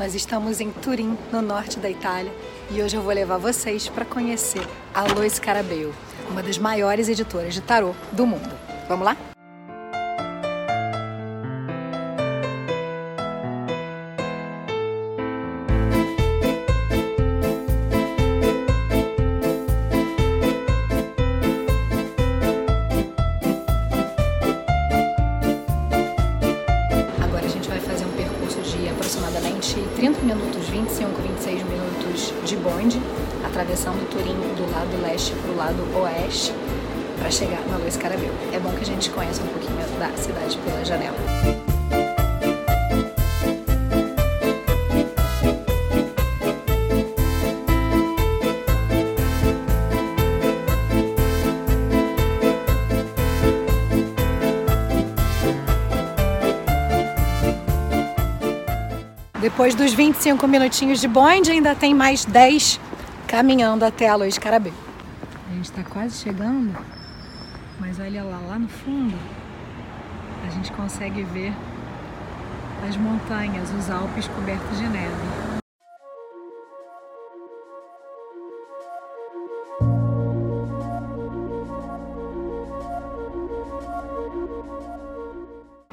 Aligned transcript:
Nós 0.00 0.14
estamos 0.14 0.62
em 0.62 0.70
Turim, 0.70 1.14
no 1.30 1.42
norte 1.42 1.78
da 1.78 1.90
Itália, 1.90 2.32
e 2.70 2.80
hoje 2.80 2.96
eu 2.96 3.02
vou 3.02 3.12
levar 3.12 3.36
vocês 3.36 3.86
para 3.86 4.02
conhecer 4.02 4.66
a 4.94 5.02
Lois 5.02 5.38
Carabeo, 5.38 5.94
uma 6.30 6.42
das 6.42 6.56
maiores 6.56 7.06
editoras 7.06 7.52
de 7.52 7.60
tarô 7.60 7.94
do 8.10 8.26
mundo. 8.26 8.50
Vamos 8.88 9.04
lá? 9.04 9.14
30 30.00 30.22
minutos, 30.22 30.66
25, 30.70 31.20
26 31.20 31.62
minutos 31.62 32.32
de 32.46 32.56
bonde, 32.56 32.98
atravessando 33.44 34.08
Turim 34.08 34.32
do 34.56 34.72
lado 34.72 35.02
leste 35.02 35.34
para 35.34 35.50
o 35.50 35.56
lado 35.56 35.98
oeste, 36.00 36.54
para 37.18 37.30
chegar 37.30 37.60
na 37.68 37.76
Luiz 37.76 37.98
Carabel. 37.98 38.32
É 38.50 38.58
bom 38.58 38.72
que 38.72 38.80
a 38.80 38.86
gente 38.86 39.10
conheça 39.10 39.42
um 39.42 39.48
pouquinho 39.48 39.76
da 39.98 40.10
cidade 40.16 40.56
pela 40.64 40.82
janela. 40.86 41.69
Depois 59.40 59.74
dos 59.74 59.94
25 59.94 60.46
minutinhos 60.46 61.00
de 61.00 61.08
bonde, 61.08 61.50
ainda 61.50 61.74
tem 61.74 61.94
mais 61.94 62.26
10 62.26 62.78
caminhando 63.26 63.86
até 63.86 64.06
a 64.06 64.14
Luiz 64.14 64.36
Carabel. 64.36 64.74
A 65.50 65.54
gente 65.54 65.64
está 65.64 65.82
quase 65.82 66.18
chegando, 66.18 66.76
mas 67.78 67.98
olha 67.98 68.22
lá, 68.22 68.38
lá 68.46 68.58
no 68.58 68.68
fundo, 68.68 69.16
a 70.46 70.50
gente 70.50 70.70
consegue 70.72 71.22
ver 71.22 71.54
as 72.86 72.96
montanhas, 72.98 73.70
os 73.72 73.90
Alpes 73.90 74.28
cobertos 74.28 74.76
de 74.76 74.86
neve. 74.86 75.49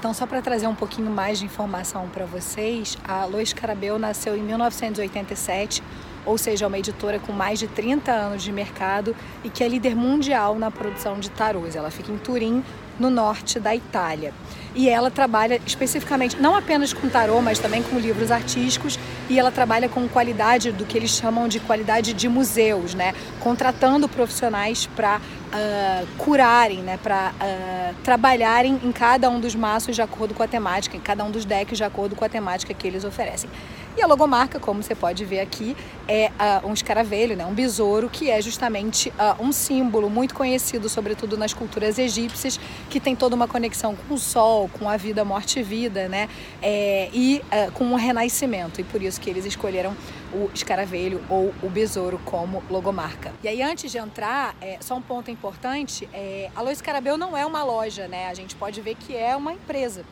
Então, 0.00 0.14
só 0.14 0.26
para 0.26 0.40
trazer 0.40 0.66
um 0.66 0.74
pouquinho 0.74 1.10
mais 1.10 1.40
de 1.40 1.44
informação 1.44 2.08
para 2.08 2.24
vocês, 2.24 2.96
a 3.06 3.26
Lois 3.26 3.52
Carabel 3.52 3.98
nasceu 3.98 4.34
em 4.34 4.40
1987, 4.40 5.82
ou 6.24 6.38
seja, 6.38 6.64
é 6.64 6.68
uma 6.68 6.78
editora 6.78 7.18
com 7.18 7.32
mais 7.32 7.58
de 7.58 7.68
30 7.68 8.10
anos 8.10 8.42
de 8.42 8.50
mercado 8.50 9.14
e 9.44 9.50
que 9.50 9.62
é 9.62 9.68
líder 9.68 9.94
mundial 9.94 10.58
na 10.58 10.70
produção 10.70 11.20
de 11.20 11.30
tarôs. 11.30 11.76
Ela 11.76 11.90
fica 11.90 12.10
em 12.10 12.16
Turim, 12.16 12.64
no 13.00 13.10
norte 13.10 13.58
da 13.58 13.74
Itália. 13.74 14.32
E 14.72 14.88
ela 14.88 15.10
trabalha 15.10 15.60
especificamente, 15.66 16.40
não 16.40 16.54
apenas 16.54 16.92
com 16.92 17.08
tarô, 17.08 17.40
mas 17.40 17.58
também 17.58 17.82
com 17.82 17.98
livros 17.98 18.30
artísticos, 18.30 18.98
e 19.28 19.36
ela 19.38 19.50
trabalha 19.50 19.88
com 19.88 20.06
qualidade 20.08 20.70
do 20.70 20.84
que 20.84 20.96
eles 20.96 21.10
chamam 21.10 21.48
de 21.48 21.58
qualidade 21.58 22.12
de 22.12 22.28
museus, 22.28 22.94
né? 22.94 23.12
Contratando 23.40 24.08
profissionais 24.08 24.86
para 24.94 25.16
uh, 25.18 26.06
curarem, 26.18 26.82
né? 26.82 26.98
Para 27.02 27.32
uh, 27.32 27.94
trabalharem 28.04 28.80
em 28.84 28.92
cada 28.92 29.28
um 29.28 29.40
dos 29.40 29.56
maços 29.56 29.96
de 29.96 30.02
acordo 30.02 30.34
com 30.34 30.42
a 30.42 30.48
temática, 30.48 30.96
em 30.96 31.00
cada 31.00 31.24
um 31.24 31.32
dos 31.32 31.44
decks 31.44 31.76
de 31.76 31.84
acordo 31.84 32.14
com 32.14 32.24
a 32.24 32.28
temática 32.28 32.72
que 32.72 32.86
eles 32.86 33.02
oferecem. 33.02 33.50
E 33.96 34.02
a 34.02 34.06
logomarca, 34.06 34.60
como 34.60 34.82
você 34.82 34.94
pode 34.94 35.24
ver 35.24 35.40
aqui, 35.40 35.76
é 36.06 36.30
uh, 36.62 36.68
um 36.68 36.72
escaravelho, 36.72 37.36
né? 37.36 37.44
um 37.44 37.52
besouro, 37.52 38.08
que 38.08 38.30
é 38.30 38.40
justamente 38.40 39.10
uh, 39.10 39.42
um 39.44 39.50
símbolo 39.50 40.08
muito 40.08 40.32
conhecido, 40.32 40.88
sobretudo 40.88 41.36
nas 41.36 41.52
culturas 41.52 41.98
egípcias, 41.98 42.58
que 42.90 43.00
tem 43.00 43.14
toda 43.14 43.34
uma 43.34 43.48
conexão 43.48 43.94
com 43.94 44.14
o 44.14 44.18
sol, 44.18 44.68
com 44.68 44.90
a 44.90 44.96
vida, 44.96 45.24
morte 45.24 45.60
e 45.60 45.62
vida, 45.62 46.08
né? 46.08 46.28
É, 46.60 47.08
e 47.12 47.40
uh, 47.46 47.72
com 47.72 47.92
o 47.92 47.96
renascimento. 47.96 48.80
E 48.80 48.84
por 48.84 49.00
isso 49.00 49.20
que 49.20 49.30
eles 49.30 49.46
escolheram 49.46 49.96
o 50.34 50.50
escaravelho 50.52 51.22
ou 51.30 51.54
o 51.62 51.70
besouro 51.70 52.20
como 52.24 52.62
logomarca. 52.68 53.32
E 53.42 53.48
aí, 53.48 53.62
antes 53.62 53.90
de 53.90 53.98
entrar, 53.98 54.54
é, 54.60 54.78
só 54.80 54.96
um 54.96 55.02
ponto 55.02 55.30
importante: 55.30 56.08
é, 56.12 56.50
a 56.54 56.60
Lois 56.60 56.82
Carabel 56.82 57.16
não 57.16 57.36
é 57.36 57.46
uma 57.46 57.62
loja, 57.62 58.08
né? 58.08 58.28
A 58.28 58.34
gente 58.34 58.56
pode 58.56 58.80
ver 58.80 58.96
que 58.96 59.16
é 59.16 59.34
uma 59.36 59.52
empresa. 59.52 60.04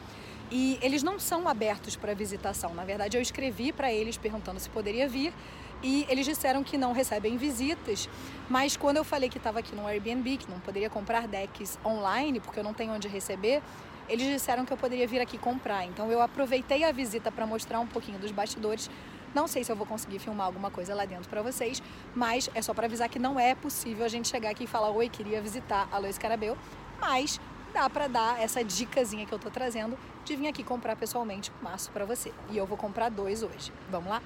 E 0.50 0.78
eles 0.80 1.02
não 1.02 1.18
são 1.18 1.46
abertos 1.46 1.96
para 1.96 2.14
visitação. 2.14 2.74
Na 2.74 2.84
verdade, 2.84 3.16
eu 3.16 3.20
escrevi 3.20 3.72
para 3.72 3.92
eles 3.92 4.16
perguntando 4.16 4.58
se 4.58 4.70
poderia 4.70 5.08
vir 5.08 5.32
e 5.82 6.06
eles 6.08 6.24
disseram 6.26 6.64
que 6.64 6.78
não 6.78 6.92
recebem 6.92 7.36
visitas. 7.36 8.08
Mas 8.48 8.76
quando 8.76 8.96
eu 8.96 9.04
falei 9.04 9.28
que 9.28 9.38
estava 9.38 9.58
aqui 9.58 9.74
no 9.74 9.86
Airbnb, 9.86 10.38
que 10.38 10.50
não 10.50 10.58
poderia 10.60 10.88
comprar 10.88 11.28
decks 11.28 11.78
online 11.84 12.40
porque 12.40 12.60
eu 12.60 12.64
não 12.64 12.72
tenho 12.72 12.92
onde 12.94 13.08
receber, 13.08 13.62
eles 14.08 14.26
disseram 14.26 14.64
que 14.64 14.72
eu 14.72 14.76
poderia 14.76 15.06
vir 15.06 15.20
aqui 15.20 15.36
comprar. 15.36 15.84
Então 15.84 16.10
eu 16.10 16.22
aproveitei 16.22 16.82
a 16.82 16.92
visita 16.92 17.30
para 17.30 17.46
mostrar 17.46 17.78
um 17.80 17.86
pouquinho 17.86 18.18
dos 18.18 18.32
bastidores. 18.32 18.90
Não 19.34 19.46
sei 19.46 19.62
se 19.62 19.70
eu 19.70 19.76
vou 19.76 19.86
conseguir 19.86 20.18
filmar 20.18 20.46
alguma 20.46 20.70
coisa 20.70 20.94
lá 20.94 21.04
dentro 21.04 21.28
para 21.28 21.42
vocês, 21.42 21.82
mas 22.14 22.48
é 22.54 22.62
só 22.62 22.72
para 22.72 22.86
avisar 22.86 23.10
que 23.10 23.18
não 23.18 23.38
é 23.38 23.54
possível 23.54 24.06
a 24.06 24.08
gente 24.08 24.26
chegar 24.26 24.48
aqui 24.48 24.64
e 24.64 24.66
falar: 24.66 24.88
"Oi, 24.88 25.10
queria 25.10 25.42
visitar 25.42 25.86
a 25.92 25.98
Lois 25.98 26.16
Carabel", 26.16 26.56
mas 26.98 27.38
dá 27.72 27.88
para 27.88 28.08
dar 28.08 28.40
essa 28.40 28.62
dicasinha 28.62 29.26
que 29.26 29.32
eu 29.32 29.38
tô 29.38 29.50
trazendo 29.50 29.98
de 30.24 30.36
vir 30.36 30.48
aqui 30.48 30.62
comprar 30.62 30.96
pessoalmente 30.96 31.50
um 31.60 31.64
maço 31.64 31.90
para 31.90 32.04
você. 32.04 32.32
E 32.50 32.56
eu 32.56 32.66
vou 32.66 32.76
comprar 32.76 33.08
dois 33.10 33.42
hoje. 33.42 33.72
Vamos 33.90 34.10
lá? 34.10 34.22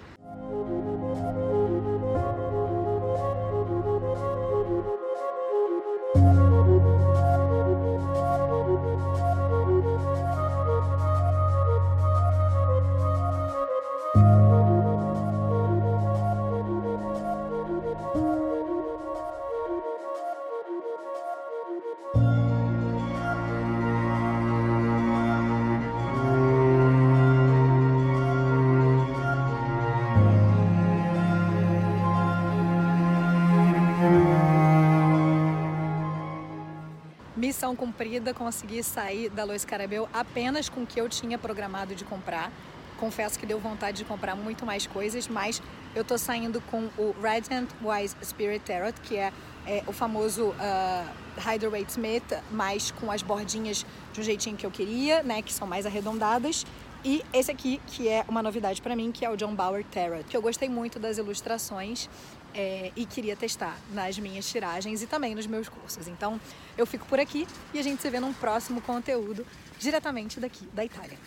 Missão 37.52 37.76
cumprida, 37.76 38.32
consegui 38.32 38.82
sair 38.82 39.28
da 39.28 39.44
Lois 39.44 39.62
Carabel 39.62 40.08
apenas 40.10 40.70
com 40.70 40.84
o 40.84 40.86
que 40.86 40.98
eu 40.98 41.06
tinha 41.06 41.36
programado 41.36 41.94
de 41.94 42.02
comprar. 42.02 42.50
Confesso 42.98 43.38
que 43.38 43.44
deu 43.44 43.60
vontade 43.60 43.98
de 43.98 44.06
comprar 44.06 44.34
muito 44.34 44.64
mais 44.64 44.86
coisas, 44.86 45.28
mas 45.28 45.62
eu 45.94 46.02
tô 46.02 46.16
saindo 46.16 46.62
com 46.70 46.88
o 46.96 47.14
Radiant 47.20 47.68
Wise 47.84 48.16
Spirit 48.24 48.64
Tarot, 48.64 48.98
que 49.02 49.18
é, 49.18 49.30
é 49.66 49.84
o 49.86 49.92
famoso 49.92 50.46
uh, 50.46 51.46
Rider 51.46 51.70
Smith, 51.90 52.24
mas 52.50 52.90
com 52.90 53.12
as 53.12 53.20
bordinhas 53.20 53.84
de 54.14 54.20
um 54.22 54.24
jeitinho 54.24 54.56
que 54.56 54.64
eu 54.64 54.70
queria, 54.70 55.22
né, 55.22 55.42
que 55.42 55.52
são 55.52 55.66
mais 55.68 55.84
arredondadas. 55.84 56.64
E 57.04 57.22
esse 57.34 57.50
aqui, 57.50 57.82
que 57.86 58.08
é 58.08 58.24
uma 58.28 58.42
novidade 58.42 58.80
para 58.80 58.96
mim, 58.96 59.12
que 59.12 59.26
é 59.26 59.28
o 59.28 59.36
John 59.36 59.54
Bauer 59.54 59.84
Tarot, 59.84 60.24
que 60.24 60.34
eu 60.34 60.40
gostei 60.40 60.70
muito 60.70 60.98
das 60.98 61.18
ilustrações 61.18 62.08
é, 62.54 62.92
e 62.94 63.06
queria 63.06 63.36
testar 63.36 63.76
nas 63.92 64.18
minhas 64.18 64.48
tiragens 64.48 65.02
e 65.02 65.06
também 65.06 65.34
nos 65.34 65.46
meus 65.46 65.68
cursos. 65.68 66.08
Então 66.08 66.40
eu 66.76 66.86
fico 66.86 67.06
por 67.06 67.20
aqui 67.20 67.46
e 67.72 67.78
a 67.78 67.82
gente 67.82 68.02
se 68.02 68.10
vê 68.10 68.20
num 68.20 68.32
próximo 68.32 68.80
conteúdo 68.80 69.46
diretamente 69.78 70.38
daqui 70.38 70.66
da 70.72 70.84
Itália. 70.84 71.18